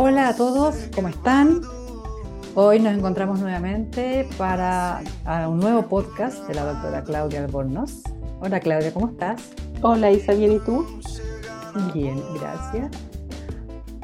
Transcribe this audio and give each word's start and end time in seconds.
Hola 0.00 0.28
a 0.28 0.36
todos, 0.36 0.76
¿cómo 0.94 1.08
están? 1.08 1.60
Hoy 2.54 2.78
nos 2.78 2.94
encontramos 2.94 3.40
nuevamente 3.40 4.28
para 4.38 5.02
un 5.48 5.58
nuevo 5.58 5.88
podcast 5.88 6.46
de 6.46 6.54
la 6.54 6.66
doctora 6.66 7.02
Claudia 7.02 7.40
Albornoz. 7.40 8.04
Hola 8.38 8.60
Claudia, 8.60 8.94
¿cómo 8.94 9.08
estás? 9.08 9.42
Hola 9.82 10.12
Isa, 10.12 10.34
¿bien 10.34 10.52
y 10.52 10.60
tú? 10.60 10.86
Bien, 11.92 12.22
gracias. 12.38 12.92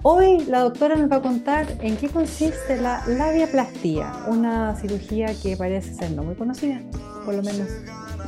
Hoy 0.03 0.45
la 0.47 0.63
doctora 0.63 0.97
nos 0.97 1.09
va 1.09 1.17
a 1.19 1.23
contar 1.23 1.65
en 1.81 1.97
qué 1.97 2.09
consiste 2.09 2.77
la 2.81 3.07
labiaplastía, 3.07 4.13
una 4.27 4.75
cirugía 4.75 5.29
que 5.41 5.57
parece 5.57 5.95
ser 5.95 6.11
no 6.11 6.25
muy 6.25 6.35
conocida, 6.35 6.81
por 7.25 7.35
lo 7.35 7.43
menos 7.45 7.69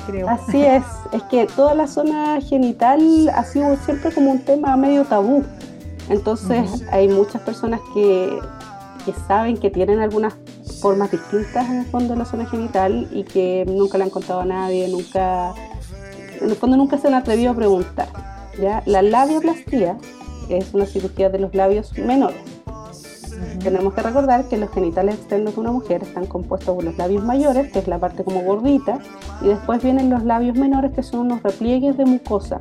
creo. 0.06 0.28
Así 0.28 0.62
es, 0.62 0.84
es 1.10 1.22
que 1.24 1.48
toda 1.56 1.74
la 1.74 1.88
zona 1.88 2.41
genital 2.41 3.28
ha 3.34 3.42
sido 3.42 3.77
siempre 3.78 4.14
como 4.14 4.30
un 4.30 4.38
tema 4.44 4.77
medio 4.77 5.05
tabú. 5.05 5.44
Entonces 6.09 6.84
hay 6.92 7.09
muchas 7.09 7.42
personas 7.42 7.80
que, 7.95 8.38
que, 9.05 9.12
saben 9.27 9.56
que 9.56 9.70
tienen 9.70 10.01
algunas 10.01 10.34
formas 10.80 11.10
distintas 11.10 11.69
en 11.69 11.78
el 11.78 11.87
fondo 11.87 12.14
de 12.14 12.19
la 12.19 12.24
zona 12.24 12.47
genital 12.47 13.09
y 13.12 13.24
que 13.24 13.64
nunca 13.66 13.98
le 13.98 14.05
han 14.05 14.11
contado 14.11 14.41
a 14.41 14.45
nadie, 14.45 14.88
nunca, 14.88 15.55
en 16.41 16.50
el 16.50 16.56
fondo 16.56 16.77
nunca 16.77 16.98
se 16.98 17.09
han 17.09 17.14
atrevido 17.14 17.50
a 17.50 17.55
preguntar. 17.55 18.09
¿ya? 18.61 18.83
La 18.87 19.02
labioplastía 19.02 19.97
es 20.48 20.73
una 20.74 20.87
cirugía 20.87 21.28
de 21.28 21.41
los 21.41 21.55
labios 21.55 21.97
menores. 21.98 22.41
Tenemos 23.62 23.95
que 23.95 24.02
recordar 24.02 24.48
que 24.48 24.56
los 24.56 24.70
genitales 24.70 25.16
externos 25.16 25.55
de 25.55 25.61
una 25.61 25.73
mujer 25.73 26.02
están 26.02 26.27
compuestos 26.27 26.75
por 26.75 26.84
los 26.84 26.97
labios 26.97 27.25
mayores, 27.25 27.70
que 27.73 27.80
es 27.80 27.88
la 27.88 27.98
parte 27.98 28.25
como 28.25 28.42
gordita, 28.42 28.98
y 29.42 29.48
después 29.48 29.83
vienen 29.83 30.09
los 30.09 30.23
labios 30.23 30.56
menores, 30.56 30.92
que 30.92 31.02
son 31.02 31.20
unos 31.20 31.42
repliegues 31.42 31.97
de 31.97 32.06
mucosa 32.06 32.61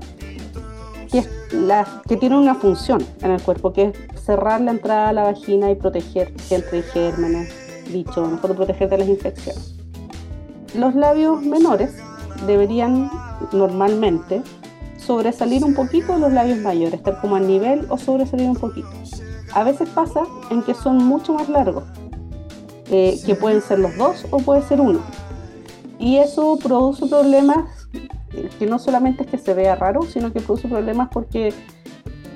que, 1.55 1.61
es 1.61 1.67
la, 1.67 2.01
que 2.07 2.17
tiene 2.17 2.37
una 2.37 2.55
función 2.55 3.03
en 3.21 3.31
el 3.31 3.41
cuerpo, 3.41 3.73
que 3.73 3.83
es 3.83 4.23
cerrar 4.23 4.61
la 4.61 4.71
entrada 4.71 5.09
a 5.09 5.13
la 5.13 5.23
vagina 5.23 5.71
y 5.71 5.75
proteger 5.75 6.33
entre 6.49 6.83
gérmenes, 6.83 7.53
bichos, 7.91 8.29
mejor 8.29 8.55
proteger 8.55 8.89
de 8.89 8.97
las 8.99 9.07
infecciones. 9.07 9.75
Los 10.75 10.95
labios 10.95 11.41
menores 11.41 11.95
deberían 12.45 13.09
normalmente 13.53 14.41
sobresalir 14.97 15.63
un 15.63 15.73
poquito 15.73 16.13
de 16.13 16.19
los 16.19 16.33
labios 16.33 16.59
mayores, 16.59 16.95
estar 16.95 17.21
como 17.21 17.35
al 17.35 17.47
nivel 17.47 17.85
o 17.89 17.97
sobresalir 17.97 18.49
un 18.49 18.55
poquito. 18.55 18.89
A 19.53 19.63
veces 19.63 19.87
pasa 19.89 20.23
en 20.49 20.63
que 20.63 20.73
son 20.73 20.97
mucho 20.97 21.33
más 21.33 21.47
largos, 21.47 21.85
eh, 22.89 23.19
que 23.25 23.35
pueden 23.35 23.61
ser 23.61 23.79
los 23.79 23.95
dos 23.97 24.25
o 24.31 24.39
puede 24.39 24.61
ser 24.63 24.81
uno. 24.81 24.99
Y 25.97 26.17
eso 26.17 26.57
produce 26.61 27.05
problemas 27.07 27.74
que 28.55 28.65
no 28.65 28.79
solamente 28.79 29.23
es 29.23 29.29
que 29.29 29.37
se 29.37 29.53
vea 29.53 29.75
raro, 29.75 30.03
sino 30.03 30.31
que 30.31 30.41
produce 30.41 30.67
problemas 30.67 31.09
porque 31.11 31.53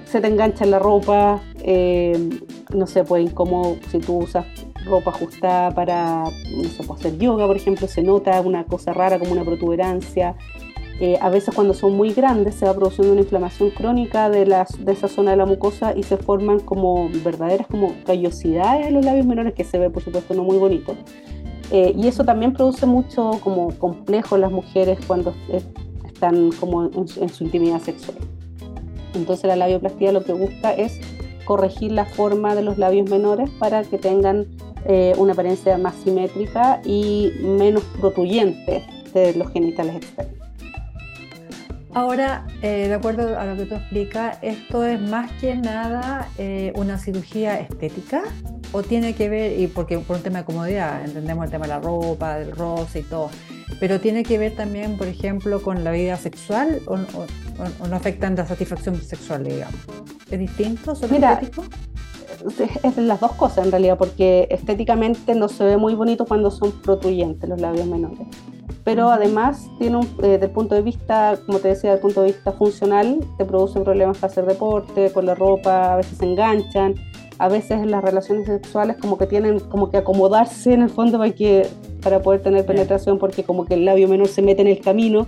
se 0.05 0.21
te 0.21 0.27
engancha 0.27 0.63
en 0.63 0.71
la 0.71 0.79
ropa, 0.79 1.39
eh, 1.63 2.29
no 2.73 2.87
sé, 2.87 3.03
pues 3.03 3.23
incómodo 3.23 3.77
si 3.91 3.99
tú 3.99 4.17
usas 4.17 4.45
ropa 4.85 5.11
ajustada 5.11 5.71
para, 5.71 6.23
no 6.23 6.63
sé, 6.63 6.83
pues, 6.83 6.99
hacer 6.99 7.17
yoga, 7.17 7.45
por 7.45 7.55
ejemplo, 7.55 7.87
se 7.87 8.01
nota 8.01 8.41
una 8.41 8.63
cosa 8.63 8.93
rara 8.93 9.19
como 9.19 9.31
una 9.31 9.43
protuberancia. 9.43 10.35
Eh, 10.99 11.17
a 11.21 11.29
veces 11.29 11.55
cuando 11.55 11.73
son 11.73 11.95
muy 11.95 12.11
grandes 12.11 12.55
se 12.55 12.65
va 12.65 12.73
produciendo 12.73 13.13
una 13.13 13.21
inflamación 13.21 13.69
crónica 13.69 14.29
de, 14.29 14.45
las, 14.45 14.83
de 14.83 14.91
esa 14.91 15.07
zona 15.07 15.31
de 15.31 15.37
la 15.37 15.45
mucosa 15.45 15.93
y 15.95 16.03
se 16.03 16.17
forman 16.17 16.59
como 16.59 17.09
verdaderas 17.23 17.67
como 17.67 17.93
callosidades 18.05 18.87
en 18.87 18.95
los 18.95 19.05
labios 19.05 19.25
menores 19.25 19.53
que 19.53 19.63
se 19.63 19.77
ve 19.77 19.89
por 19.89 20.03
supuesto 20.03 20.33
no 20.33 20.43
muy 20.43 20.57
bonito. 20.57 20.95
Eh, 21.71 21.93
y 21.95 22.07
eso 22.07 22.25
también 22.25 22.51
produce 22.51 22.85
mucho 22.85 23.39
como 23.43 23.69
complejo 23.77 24.35
en 24.35 24.41
las 24.41 24.51
mujeres 24.51 24.99
cuando 25.07 25.33
están 26.19 26.51
como 26.59 26.83
en, 26.83 27.07
su 27.07 27.43
intimidad 27.45 27.81
sexual. 27.81 28.17
Entonces 29.15 29.45
la 29.45 29.55
labioplastía 29.55 30.11
lo 30.11 30.23
que 30.23 30.33
busca 30.33 30.73
es 30.73 30.99
corregir 31.45 31.93
la 31.93 32.05
forma 32.05 32.55
de 32.55 32.61
los 32.61 32.77
labios 32.77 33.09
menores 33.09 33.49
para 33.51 33.83
que 33.83 33.97
tengan 33.97 34.45
eh, 34.85 35.13
una 35.17 35.33
apariencia 35.33 35.77
más 35.77 35.95
simétrica 35.95 36.81
y 36.83 37.31
menos 37.41 37.83
protuyente 37.99 38.85
de 39.13 39.33
los 39.35 39.49
genitales 39.51 39.95
externos. 39.95 40.35
Ahora, 41.93 42.45
eh, 42.61 42.87
de 42.87 42.93
acuerdo 42.93 43.39
a 43.39 43.45
lo 43.45 43.55
que 43.55 43.65
tú 43.65 43.75
explicas, 43.75 44.37
¿esto 44.41 44.83
es 44.83 45.01
más 45.01 45.31
que 45.41 45.55
nada 45.55 46.29
eh, 46.37 46.71
una 46.75 46.99
cirugía 46.99 47.59
estética? 47.59 48.23
¿O 48.73 48.83
tiene 48.83 49.15
que 49.15 49.27
ver, 49.27 49.59
y 49.59 49.67
porque 49.67 49.97
por 49.97 50.17
un 50.17 50.21
tema 50.21 50.39
de 50.39 50.45
comodidad, 50.45 51.03
entendemos 51.03 51.45
el 51.45 51.51
tema 51.51 51.65
de 51.65 51.69
la 51.69 51.79
ropa, 51.79 52.37
del 52.37 52.51
roce 52.51 52.99
y 52.99 53.03
todo, 53.03 53.31
pero 53.79 53.99
tiene 53.99 54.23
que 54.23 54.37
ver 54.37 54.55
también, 54.55 54.97
por 54.97 55.07
ejemplo, 55.07 55.61
con 55.61 55.83
la 55.83 55.91
vida 55.91 56.17
sexual 56.17 56.81
o, 56.85 56.97
no 56.97 57.95
afectan 57.95 58.35
la 58.35 58.45
satisfacción 58.45 58.95
sexual, 59.01 59.43
digamos? 59.43 59.75
¿Es 60.29 60.39
distinto? 60.39 60.95
¿Solo 60.95 61.13
Mira, 61.13 61.41
Es 62.83 62.97
las 62.97 63.19
dos 63.19 63.33
cosas 63.33 63.65
en 63.65 63.71
realidad, 63.71 63.97
porque 63.97 64.47
estéticamente 64.49 65.35
no 65.35 65.49
se 65.49 65.63
ve 65.63 65.77
muy 65.77 65.93
bonito 65.93 66.25
cuando 66.25 66.51
son 66.51 66.71
protuyentes 66.71 67.49
los 67.49 67.59
labios 67.59 67.87
menores 67.87 68.27
pero 68.89 69.11
además 69.11 69.69
tiene 69.77 69.97
un, 69.97 70.05
eh, 70.23 70.29
desde 70.29 70.45
el 70.45 70.51
punto 70.51 70.73
de 70.73 70.81
vista, 70.81 71.37
como 71.45 71.59
te 71.59 71.67
decía, 71.67 71.91
desde 71.91 71.99
el 71.99 72.01
punto 72.01 72.21
de 72.21 72.27
vista 72.27 72.51
funcional, 72.53 73.19
te 73.37 73.45
produce 73.45 73.79
problemas 73.81 74.17
para 74.17 74.31
hacer 74.31 74.47
deporte, 74.47 75.11
con 75.11 75.27
la 75.27 75.35
ropa, 75.35 75.93
a 75.93 75.97
veces 75.97 76.17
se 76.17 76.25
enganchan, 76.25 76.95
a 77.37 77.47
veces 77.49 77.85
las 77.85 78.03
relaciones 78.03 78.47
sexuales 78.47 78.97
como 78.97 79.17
que 79.19 79.27
tienen 79.27 79.59
como 79.59 79.91
que 79.91 79.97
acomodarse 79.97 80.73
en 80.73 80.81
el 80.81 80.89
fondo 80.89 81.19
para, 81.19 81.33
que, 81.33 81.67
para 82.01 82.21
poder 82.21 82.41
tener 82.41 82.65
penetración 82.65 83.19
porque 83.19 83.43
como 83.43 83.65
que 83.65 83.75
el 83.75 83.85
labio 83.85 84.07
menor 84.07 84.27
se 84.27 84.41
mete 84.41 84.61
en 84.61 84.67
el 84.67 84.79
camino. 84.79 85.27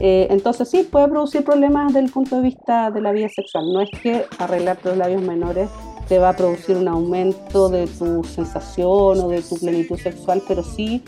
Eh, 0.00 0.28
entonces 0.30 0.68
sí, 0.68 0.88
puede 0.90 1.08
producir 1.08 1.44
problemas 1.44 1.88
desde 1.88 2.06
el 2.06 2.10
punto 2.10 2.36
de 2.36 2.42
vista 2.42 2.90
de 2.90 3.00
la 3.00 3.12
vida 3.12 3.28
sexual. 3.28 3.72
No 3.72 3.80
es 3.80 3.90
que 4.02 4.24
arreglar 4.38 4.78
los 4.84 4.96
labios 4.96 5.22
menores 5.22 5.68
te 6.08 6.18
va 6.18 6.30
a 6.30 6.36
producir 6.36 6.76
un 6.76 6.88
aumento 6.88 7.68
de 7.68 7.86
tu 7.86 8.24
sensación 8.24 9.20
o 9.20 9.28
de 9.28 9.40
tu 9.42 9.56
plenitud 9.56 9.98
sexual, 9.98 10.42
pero 10.46 10.62
sí 10.62 11.02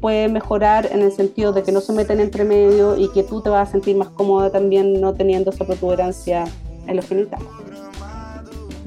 puede 0.00 0.28
mejorar 0.28 0.88
en 0.90 1.02
el 1.02 1.12
sentido 1.12 1.52
de 1.52 1.62
que 1.62 1.72
no 1.72 1.80
se 1.80 1.92
meten 1.92 2.20
entre 2.20 2.44
medio 2.44 2.96
y 2.96 3.10
que 3.10 3.22
tú 3.22 3.40
te 3.40 3.50
vas 3.50 3.68
a 3.68 3.72
sentir 3.72 3.96
más 3.96 4.08
cómoda 4.08 4.50
también 4.50 5.00
no 5.00 5.14
teniendo 5.14 5.50
esa 5.50 5.64
protuberancia 5.64 6.44
en 6.86 6.96
los 6.96 7.06
genitales. 7.06 7.46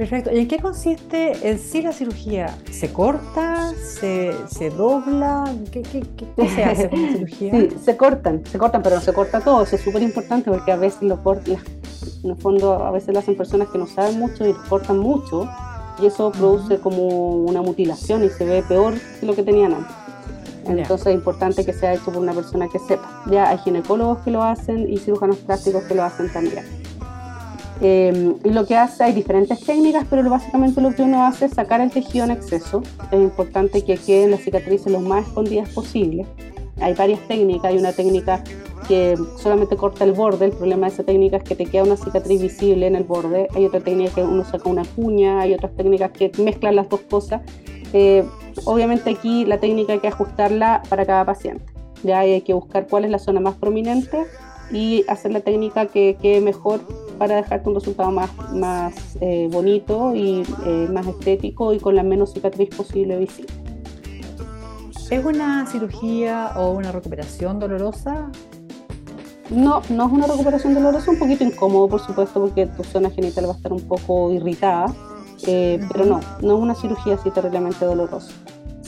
Perfecto. 0.01 0.31
¿Y 0.33 0.39
en 0.39 0.47
qué 0.47 0.57
consiste 0.57 1.47
en 1.47 1.59
sí 1.59 1.83
la 1.83 1.91
cirugía? 1.91 2.57
¿Se 2.71 2.91
corta? 2.91 3.71
¿Se, 3.75 4.33
se 4.47 4.71
dobla? 4.71 5.43
¿Qué, 5.71 5.83
qué, 5.83 6.01
qué, 6.17 6.49
se 6.49 6.63
hace 6.63 6.89
con 6.89 7.03
la 7.03 7.11
cirugía? 7.13 7.51
Sí, 7.51 7.69
se 7.85 7.97
cortan, 7.97 8.41
se 8.43 8.57
cortan, 8.57 8.81
pero 8.81 8.95
no 8.95 9.01
se 9.03 9.13
corta 9.13 9.41
todo. 9.41 9.61
Eso 9.61 9.75
es 9.75 9.83
súper 9.83 10.01
importante 10.01 10.49
porque 10.49 10.71
a 10.71 10.77
veces 10.77 11.03
lo 11.03 11.21
cortan, 11.21 11.57
en 12.23 12.31
el 12.31 12.35
fondo 12.35 12.83
a 12.83 12.89
veces 12.89 13.13
lo 13.13 13.19
hacen 13.19 13.37
personas 13.37 13.67
que 13.67 13.77
no 13.77 13.85
saben 13.85 14.17
mucho 14.17 14.49
y 14.49 14.53
cortan 14.69 14.97
mucho 14.97 15.47
y 16.01 16.07
eso 16.07 16.31
produce 16.31 16.79
como 16.79 17.35
una 17.35 17.61
mutilación 17.61 18.23
y 18.23 18.29
se 18.29 18.43
ve 18.43 18.63
peor 18.63 18.95
que 19.19 19.27
lo 19.27 19.35
que 19.35 19.43
tenían 19.43 19.75
antes. 19.75 19.95
Entonces 20.65 21.05
es 21.05 21.13
importante 21.13 21.63
que 21.63 21.73
sea 21.73 21.93
hecho 21.93 22.05
por 22.05 22.17
una 22.17 22.33
persona 22.33 22.67
que 22.69 22.79
sepa. 22.79 23.23
Ya 23.29 23.49
hay 23.49 23.59
ginecólogos 23.59 24.23
que 24.23 24.31
lo 24.31 24.41
hacen 24.41 24.91
y 24.91 24.97
cirujanos 24.97 25.37
plásticos 25.37 25.83
que 25.83 25.93
lo 25.93 26.03
hacen 26.03 26.33
también. 26.33 26.80
Eh, 27.81 28.35
y 28.43 28.49
lo 28.49 28.65
que 28.67 28.75
hace, 28.75 29.03
hay 29.03 29.13
diferentes 29.13 29.59
técnicas, 29.61 30.05
pero 30.09 30.27
básicamente 30.29 30.79
lo 30.81 30.93
que 30.93 31.01
uno 31.01 31.25
hace 31.25 31.45
es 31.45 31.53
sacar 31.53 31.81
el 31.81 31.89
tejido 31.89 32.25
en 32.25 32.31
exceso. 32.31 32.83
Es 33.11 33.19
importante 33.19 33.83
que 33.83 33.97
queden 33.97 34.31
las 34.31 34.41
cicatrices 34.41 34.91
lo 34.91 34.99
más 34.99 35.27
escondidas 35.27 35.69
posible. 35.69 36.25
Hay 36.79 36.93
varias 36.93 37.19
técnicas, 37.27 37.65
hay 37.65 37.77
una 37.77 37.91
técnica 37.91 38.43
que 38.87 39.15
solamente 39.37 39.75
corta 39.75 40.03
el 40.03 40.13
borde, 40.13 40.45
el 40.45 40.51
problema 40.51 40.87
de 40.87 40.93
esa 40.93 41.03
técnica 41.03 41.37
es 41.37 41.43
que 41.43 41.55
te 41.55 41.65
queda 41.65 41.83
una 41.83 41.97
cicatriz 41.97 42.41
visible 42.41 42.87
en 42.87 42.95
el 42.95 43.03
borde, 43.03 43.47
hay 43.55 43.65
otra 43.65 43.79
técnica 43.79 44.15
que 44.15 44.23
uno 44.23 44.43
saca 44.43 44.69
una 44.69 44.83
cuña, 44.83 45.41
hay 45.41 45.53
otras 45.53 45.75
técnicas 45.75 46.11
que 46.11 46.31
mezclan 46.39 46.75
las 46.75 46.89
dos 46.89 47.01
cosas. 47.01 47.41
Eh, 47.93 48.23
obviamente 48.65 49.11
aquí 49.11 49.45
la 49.45 49.59
técnica 49.59 49.93
hay 49.93 49.99
que 49.99 50.07
ajustarla 50.07 50.81
para 50.89 51.05
cada 51.05 51.25
paciente, 51.25 51.65
ya 52.03 52.19
hay 52.19 52.41
que 52.41 52.53
buscar 52.53 52.87
cuál 52.87 53.05
es 53.05 53.11
la 53.11 53.19
zona 53.19 53.39
más 53.39 53.55
prominente 53.55 54.25
y 54.71 55.03
hacer 55.07 55.31
la 55.31 55.41
técnica 55.41 55.85
que 55.85 56.17
quede 56.21 56.41
mejor 56.41 56.81
para 57.21 57.35
dejarte 57.35 57.69
un 57.69 57.75
resultado 57.75 58.09
más, 58.09 58.31
más 58.51 58.95
eh, 59.21 59.47
bonito 59.51 60.15
y 60.15 60.41
eh, 60.65 60.87
más 60.91 61.05
estético 61.05 61.71
y 61.71 61.79
con 61.79 61.95
la 61.95 62.01
menos 62.01 62.33
cicatriz 62.33 62.75
posible 62.75 63.15
visible. 63.15 63.53
¿Es 65.11 65.23
una 65.23 65.67
cirugía 65.67 66.53
o 66.55 66.71
una 66.71 66.91
recuperación 66.91 67.59
dolorosa? 67.59 68.31
No, 69.51 69.83
no 69.91 70.07
es 70.07 70.11
una 70.11 70.25
recuperación 70.25 70.73
dolorosa, 70.73 71.11
un 71.11 71.19
poquito 71.19 71.43
incómodo, 71.43 71.87
por 71.89 71.99
supuesto, 71.99 72.41
porque 72.41 72.65
tu 72.65 72.83
zona 72.83 73.11
genital 73.11 73.45
va 73.45 73.51
a 73.51 73.55
estar 73.57 73.71
un 73.71 73.87
poco 73.87 74.31
irritada, 74.33 74.91
eh, 75.45 75.79
pero 75.91 76.07
no, 76.07 76.21
no 76.41 76.55
es 76.55 76.59
una 76.59 76.73
cirugía 76.73 77.13
así 77.13 77.29
terriblemente 77.29 77.85
dolorosa. 77.85 78.33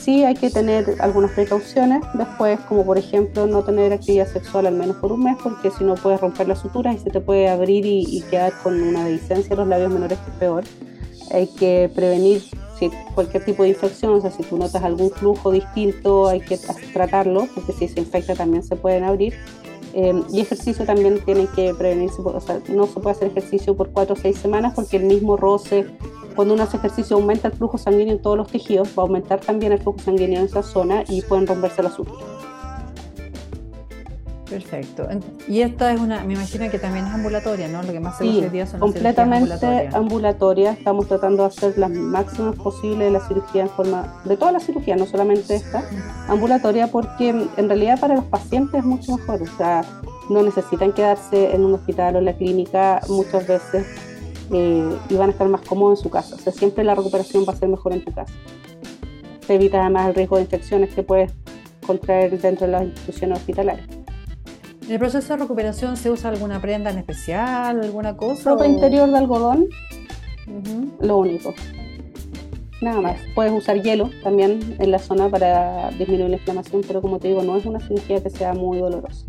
Sí 0.04 0.22
hay 0.22 0.34
que 0.34 0.50
tener 0.50 0.96
algunas 1.00 1.30
precauciones 1.30 2.02
después, 2.12 2.60
como 2.68 2.84
por 2.84 2.98
ejemplo 2.98 3.46
no 3.46 3.62
tener 3.62 3.90
actividad 3.90 4.28
sexual 4.28 4.66
al 4.66 4.74
menos 4.74 4.96
por 4.96 5.12
un 5.12 5.24
mes, 5.24 5.38
porque 5.42 5.70
si 5.70 5.82
no 5.82 5.94
puedes 5.94 6.20
romper 6.20 6.46
las 6.46 6.58
suturas 6.60 6.96
y 6.96 6.98
se 6.98 7.08
te 7.08 7.20
puede 7.20 7.48
abrir 7.48 7.86
y, 7.86 8.22
quedar 8.28 8.52
con 8.62 8.82
una 8.82 9.06
dehiscencia 9.06 9.54
en 9.54 9.60
los 9.60 9.68
labios 9.68 9.90
menores 9.90 10.18
que 10.18 10.30
es 10.30 10.36
peor. 10.36 10.64
Hay 11.32 11.46
que 11.46 11.90
prevenir 11.94 12.42
si 12.78 12.90
cualquier 13.14 13.46
tipo 13.46 13.62
de 13.62 13.70
infección, 13.70 14.12
o 14.12 14.20
sea, 14.20 14.30
si 14.30 14.42
tú 14.42 14.58
notas 14.58 14.82
algún 14.82 15.10
flujo 15.10 15.50
distinto, 15.50 16.28
hay 16.28 16.40
que 16.40 16.58
tratarlo, 16.92 17.48
porque 17.54 17.72
si 17.72 17.88
se 17.88 17.98
infecta 17.98 18.34
también 18.34 18.62
se 18.62 18.76
pueden 18.76 19.04
abrir. 19.04 19.32
Em, 19.94 20.22
y 20.30 20.40
ejercicio 20.40 20.84
también 20.84 21.18
tienen 21.24 21.46
que 21.46 21.72
prevenirse, 21.72 22.20
o 22.20 22.40
sea, 22.40 22.60
no 22.68 22.86
se 22.86 23.00
puede 23.00 23.16
hacer 23.16 23.28
ejercicio 23.28 23.74
por 23.74 23.90
cuatro 23.90 24.16
o 24.16 24.18
seis 24.18 24.36
semanas 24.36 24.74
porque 24.74 24.98
el 24.98 25.04
mismo 25.04 25.36
roce 25.38 25.86
cuando 26.34 26.54
uno 26.54 26.62
hace 26.62 26.76
ejercicio 26.76 27.16
aumenta 27.16 27.48
el 27.48 27.54
flujo 27.54 27.78
sanguíneo 27.78 28.14
en 28.14 28.22
todos 28.22 28.36
los 28.36 28.48
tejidos, 28.48 28.88
va 28.98 29.02
a 29.02 29.06
aumentar 29.06 29.40
también 29.40 29.72
el 29.72 29.78
flujo 29.78 29.98
sanguíneo 29.98 30.40
en 30.40 30.46
esa 30.46 30.62
zona 30.62 31.04
y 31.08 31.22
pueden 31.22 31.46
romperse 31.46 31.82
las 31.82 31.94
suturas. 31.94 32.24
Perfecto. 34.48 35.08
Y 35.48 35.62
esta 35.62 35.92
es 35.92 36.00
una, 36.00 36.22
me 36.22 36.34
imagino 36.34 36.70
que 36.70 36.78
también 36.78 37.06
es 37.06 37.12
ambulatoria, 37.12 37.66
¿no? 37.66 37.82
Lo 37.82 37.92
que 37.92 37.98
más 37.98 38.18
se 38.18 38.24
sí, 38.24 38.40
hoy 38.40 38.50
día 38.50 38.66
son 38.66 38.78
completamente 38.78 39.88
ambulatoria. 39.92 40.72
Estamos 40.72 41.08
tratando 41.08 41.42
de 41.42 41.48
hacer 41.48 41.78
las 41.78 41.90
máximas 41.90 42.54
posibles 42.56 43.06
de 43.06 43.10
la 43.10 43.26
cirugía 43.26 43.62
en 43.62 43.70
forma, 43.70 44.22
de 44.24 44.36
toda 44.36 44.52
la 44.52 44.60
cirugía, 44.60 44.96
no 44.96 45.06
solamente 45.06 45.56
esta, 45.56 45.82
ambulatoria, 46.28 46.88
porque 46.88 47.30
en 47.30 47.68
realidad 47.68 47.98
para 47.98 48.14
los 48.14 48.24
pacientes 48.26 48.80
es 48.80 48.84
mucho 48.84 49.16
mejor. 49.16 49.42
O 49.42 49.56
sea, 49.56 49.82
no 50.28 50.42
necesitan 50.42 50.92
quedarse 50.92 51.54
en 51.54 51.64
un 51.64 51.74
hospital 51.74 52.16
o 52.16 52.18
en 52.18 52.26
la 52.26 52.34
clínica 52.34 53.00
muchas 53.08 53.46
veces 53.46 53.86
eh, 54.52 54.96
y 55.08 55.14
van 55.14 55.30
a 55.30 55.32
estar 55.32 55.48
más 55.48 55.62
cómodos 55.62 55.98
en 55.98 56.02
su 56.02 56.10
casa. 56.10 56.36
O 56.36 56.38
sea, 56.38 56.52
siempre 56.52 56.84
la 56.84 56.94
recuperación 56.94 57.44
va 57.48 57.52
a 57.52 57.56
ser 57.56 57.68
mejor 57.68 57.92
en 57.92 58.04
tu 58.04 58.12
casa. 58.12 58.32
Se 59.46 59.54
evita 59.54 59.80
además 59.80 60.08
el 60.08 60.14
riesgo 60.14 60.36
de 60.36 60.42
infecciones 60.42 60.94
que 60.94 61.02
puedes 61.02 61.32
contraer 61.86 62.38
dentro 62.40 62.66
de 62.66 62.72
las 62.72 62.84
instituciones 62.84 63.38
hospitalarias. 63.38 63.86
¿En 64.86 64.92
el 64.92 64.98
proceso 64.98 65.34
de 65.34 65.40
recuperación 65.40 65.96
se 65.96 66.10
usa 66.10 66.30
alguna 66.30 66.60
prenda 66.60 66.90
en 66.90 66.98
especial, 66.98 67.82
alguna 67.82 68.16
cosa? 68.16 68.50
Ropa 68.50 68.66
interior 68.66 69.10
de 69.10 69.16
algodón, 69.16 69.68
lo 71.00 71.18
único. 71.18 71.54
Nada 72.82 73.00
más. 73.00 73.18
Puedes 73.34 73.52
usar 73.52 73.80
hielo 73.80 74.10
también 74.22 74.76
en 74.78 74.90
la 74.90 74.98
zona 74.98 75.30
para 75.30 75.90
disminuir 75.92 76.28
la 76.28 76.36
inflamación, 76.36 76.82
pero 76.86 77.00
como 77.00 77.18
te 77.18 77.28
digo, 77.28 77.42
no 77.42 77.56
es 77.56 77.64
una 77.64 77.80
cirugía 77.80 78.22
que 78.22 78.28
sea 78.28 78.52
muy 78.52 78.78
dolorosa. 78.78 79.24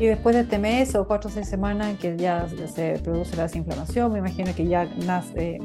Y 0.00 0.06
después 0.06 0.34
de 0.34 0.42
este 0.42 0.58
mes 0.58 0.94
o 0.94 1.06
cuatro 1.06 1.28
o 1.28 1.32
seis 1.32 1.46
semanas 1.46 1.98
que 1.98 2.16
ya 2.16 2.48
se 2.74 2.98
produce 3.04 3.36
la 3.36 3.42
desinflamación, 3.42 4.10
me 4.10 4.20
imagino 4.20 4.54
que 4.54 4.66
ya 4.66 4.86
nace, 5.04 5.60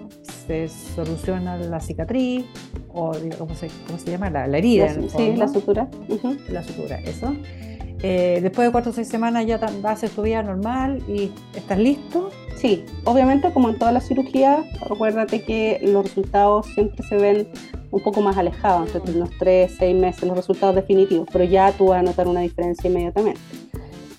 se 0.46 0.68
soluciona 0.68 1.56
la 1.56 1.80
cicatriz 1.80 2.44
o 2.90 3.14
¿cómo 3.38 3.56
se, 3.56 3.70
cómo 3.88 3.98
se 3.98 4.12
llama? 4.12 4.30
La, 4.30 4.58
herida. 4.58 4.94
sí, 4.94 5.36
la 5.38 5.48
sutura. 5.48 5.88
La 6.50 6.64
sutura, 6.64 7.00
eso. 7.00 7.34
Eh, 8.04 8.40
después 8.42 8.68
de 8.68 8.72
cuatro 8.74 8.92
o 8.92 8.94
seis 8.94 9.08
semanas 9.08 9.46
ya 9.46 9.58
vas 9.82 10.04
a 10.04 10.10
tu 10.10 10.22
vida 10.22 10.44
normal 10.44 11.02
y 11.08 11.32
estás 11.56 11.80
listo. 11.80 12.30
Sí, 12.58 12.84
obviamente 13.06 13.54
como 13.54 13.70
en 13.70 13.80
todas 13.80 13.94
las 13.94 14.06
cirugías, 14.06 14.66
acuérdate 14.82 15.44
que 15.44 15.80
los 15.82 16.04
resultados 16.04 16.66
siempre 16.76 17.06
se 17.08 17.16
ven 17.16 17.48
un 17.92 18.04
poco 18.04 18.22
más 18.22 18.36
alejados, 18.38 18.94
entre 18.94 19.14
unos 19.14 19.30
tres, 19.40 19.76
seis 19.80 19.96
meses, 19.96 20.24
los 20.24 20.36
resultados 20.36 20.76
definitivos, 20.76 21.28
pero 21.32 21.46
ya 21.46 21.72
tú 21.72 21.88
vas 21.88 22.00
a 22.00 22.04
notar 22.04 22.28
una 22.28 22.42
diferencia 22.42 22.90
inmediatamente. 22.90 23.40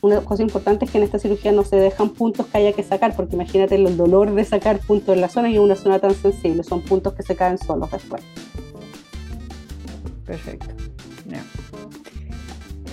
Una 0.06 0.20
cosa 0.20 0.44
importante 0.44 0.84
es 0.84 0.92
que 0.92 0.98
en 0.98 1.04
esta 1.04 1.18
cirugía 1.18 1.50
no 1.50 1.64
se 1.64 1.74
dejan 1.74 2.10
puntos 2.10 2.46
que 2.46 2.58
haya 2.58 2.72
que 2.72 2.84
sacar, 2.84 3.16
porque 3.16 3.34
imagínate 3.34 3.74
el 3.74 3.96
dolor 3.96 4.32
de 4.32 4.44
sacar 4.44 4.78
puntos 4.78 5.16
en 5.16 5.20
la 5.20 5.28
zona 5.28 5.50
y 5.50 5.56
en 5.56 5.62
una 5.62 5.74
zona 5.74 5.98
tan 5.98 6.14
sensible, 6.14 6.62
son 6.62 6.82
puntos 6.82 7.14
que 7.14 7.24
se 7.24 7.34
caen 7.34 7.58
solos 7.58 7.90
después. 7.90 8.22
Perfecto. 10.24 10.68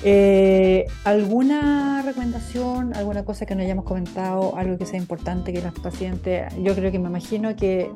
Eh, 0.05 0.87
¿Alguna 1.05 2.01
recomendación, 2.01 2.95
alguna 2.95 3.23
cosa 3.23 3.45
que 3.45 3.53
no 3.53 3.61
hayamos 3.61 3.85
comentado, 3.85 4.57
algo 4.57 4.77
que 4.79 4.87
sea 4.87 4.99
importante 4.99 5.53
que 5.53 5.61
los 5.61 5.71
pacientes, 5.79 6.51
yo 6.61 6.73
creo 6.73 6.91
que 6.91 6.97
me 6.97 7.09
imagino 7.09 7.55
que 7.55 7.91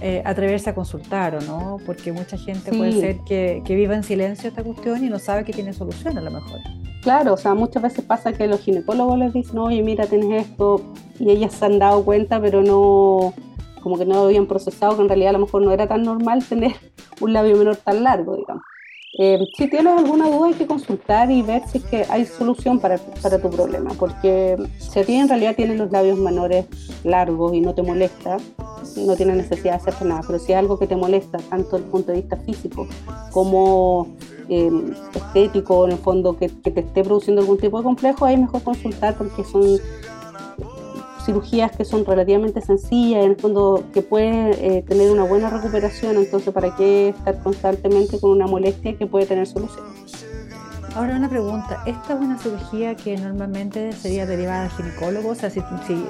eh, 0.00 0.22
atreverse 0.24 0.68
a 0.68 0.74
consultar 0.74 1.36
o 1.36 1.40
no, 1.42 1.76
porque 1.86 2.12
mucha 2.12 2.36
gente 2.36 2.72
puede 2.72 2.92
ser 2.92 3.18
que, 3.24 3.62
que, 3.64 3.76
viva 3.76 3.94
en 3.94 4.02
silencio 4.02 4.48
esta 4.48 4.64
cuestión 4.64 5.02
y 5.04 5.08
no 5.08 5.20
sabe 5.20 5.44
que 5.44 5.52
tiene 5.52 5.72
solución 5.72 6.18
a 6.18 6.20
lo 6.20 6.32
mejor. 6.32 6.58
Claro, 7.02 7.32
o 7.34 7.36
sea, 7.36 7.54
muchas 7.54 7.82
veces 7.82 8.04
pasa 8.04 8.32
que 8.34 8.46
los 8.46 8.60
ginecólogos 8.60 9.18
les 9.18 9.32
dicen, 9.32 9.58
oye, 9.58 9.82
mira, 9.82 10.06
tienes 10.06 10.46
esto, 10.46 10.82
y 11.18 11.30
ellas 11.30 11.54
se 11.54 11.64
han 11.64 11.78
dado 11.78 12.04
cuenta, 12.04 12.40
pero 12.40 12.62
no, 12.62 13.32
como 13.82 13.98
que 13.98 14.04
no 14.04 14.24
habían 14.24 14.46
procesado, 14.46 14.96
que 14.96 15.02
en 15.02 15.08
realidad 15.08 15.30
a 15.30 15.38
lo 15.38 15.46
mejor 15.46 15.62
no 15.62 15.72
era 15.72 15.86
tan 15.86 16.02
normal 16.02 16.44
tener 16.48 16.72
un 17.20 17.32
labio 17.32 17.56
menor 17.56 17.76
tan 17.76 18.02
largo, 18.02 18.36
digamos. 18.36 18.62
Eh, 19.18 19.40
si 19.56 19.68
tienes 19.68 19.98
alguna 19.98 20.30
duda 20.30 20.46
hay 20.46 20.54
que 20.54 20.68
consultar 20.68 21.32
y 21.32 21.42
ver 21.42 21.62
si 21.66 21.78
es 21.78 21.84
que 21.84 22.06
hay 22.08 22.24
solución 22.24 22.78
para, 22.78 22.96
para, 23.20 23.40
tu 23.40 23.50
problema, 23.50 23.90
porque 23.98 24.56
si 24.78 25.00
a 25.00 25.04
ti 25.04 25.16
en 25.16 25.28
realidad 25.28 25.56
tienes 25.56 25.78
los 25.78 25.90
labios 25.90 26.16
menores 26.16 26.66
largos 27.02 27.52
y 27.52 27.60
no 27.60 27.74
te 27.74 27.82
molesta, 27.82 28.36
no 28.96 29.16
tienes 29.16 29.36
necesidad 29.36 29.72
de 29.72 29.78
hacerte 29.78 30.04
nada, 30.04 30.20
pero 30.24 30.38
si 30.38 30.52
hay 30.52 30.60
algo 30.60 30.78
que 30.78 30.86
te 30.86 30.94
molesta, 30.94 31.38
tanto 31.38 31.70
desde 31.72 31.86
el 31.86 31.90
punto 31.90 32.12
de 32.12 32.20
vista 32.20 32.36
físico 32.36 32.86
como 33.32 34.14
eh, 34.50 34.70
estético, 35.14 35.86
en 35.86 35.92
el 35.92 35.98
fondo 35.98 36.36
que, 36.36 36.48
te 36.48 36.80
esté 36.80 37.04
produciendo 37.04 37.40
algún 37.40 37.58
tipo 37.58 37.78
de 37.78 37.84
complejo, 37.84 38.24
ahí 38.26 38.36
mejor 38.36 38.62
consultar 38.62 39.16
porque 39.16 39.44
son 39.44 39.62
cirugías 41.24 41.70
que 41.76 41.84
son 41.84 42.04
relativamente 42.04 42.60
sencillas, 42.60 43.24
en 43.24 43.32
el 43.32 43.36
fondo 43.36 43.84
que 43.92 44.02
puede 44.02 44.78
eh, 44.78 44.82
tener 44.82 45.10
una 45.10 45.24
buena 45.24 45.50
recuperación, 45.50 46.16
entonces 46.16 46.52
¿para 46.52 46.74
qué 46.74 47.10
estar 47.10 47.42
constantemente 47.42 48.18
con 48.18 48.30
una 48.30 48.46
molestia 48.46 48.96
que 48.96 49.06
puede 49.06 49.26
tener 49.26 49.46
solución? 49.46 49.84
Ahora 50.96 51.16
una 51.16 51.28
pregunta, 51.28 51.82
¿esta 51.86 52.14
es 52.14 52.20
una 52.20 52.36
cirugía 52.36 52.96
que 52.96 53.16
normalmente 53.16 53.92
sería 53.92 54.26
derivada 54.26 54.64
al 54.64 54.70
ginecólogo? 54.70 55.30
O 55.30 55.34
sea, 55.36 55.48
si, 55.48 55.62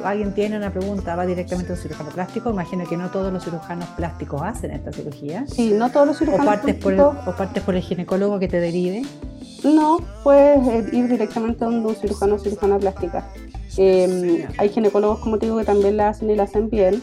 alguien 0.05 0.33
tiene 0.33 0.57
una 0.57 0.71
pregunta, 0.71 1.15
va 1.17 1.27
directamente 1.27 1.73
a 1.73 1.75
un 1.75 1.81
cirujano 1.81 2.09
plástico, 2.09 2.51
imagino 2.51 2.87
que 2.89 2.97
no 2.97 3.11
todos 3.11 3.31
los 3.31 3.45
cirujanos 3.45 3.87
plásticos 3.91 4.41
hacen 4.43 4.71
esta 4.71 4.91
cirugía. 4.91 5.45
Sí, 5.47 5.75
no 5.77 5.91
todos 5.91 6.07
los 6.07 6.19
cirujanos 6.19 6.47
o 6.47 6.49
partes 6.49 6.75
plásticos. 6.77 7.15
Por 7.15 7.25
el, 7.25 7.29
o 7.29 7.37
partes 7.37 7.63
por 7.63 7.75
el 7.75 7.83
ginecólogo 7.83 8.39
que 8.39 8.49
te 8.49 8.59
derive. 8.59 9.03
No, 9.65 9.99
puedes 10.25 10.67
eh, 10.67 10.97
ir 10.97 11.09
directamente 11.09 11.65
a 11.65 11.69
un 11.69 11.95
cirujano 11.95 12.37
o 12.37 12.39
cirujana 12.39 12.79
plástica. 12.79 13.29
Em, 13.77 14.47
hay 14.59 14.69
ginecólogos, 14.71 15.21
como 15.21 15.39
te 15.39 15.47
digo, 15.47 15.59
que 15.59 15.65
también 15.65 15.97
la 15.97 16.09
hacen 16.09 16.31
y 16.31 16.37
la 16.37 16.45
hacen 16.45 16.71
bien. 16.71 17.03